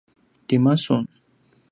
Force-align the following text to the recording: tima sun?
tima 0.47 0.73
sun? 0.83 1.03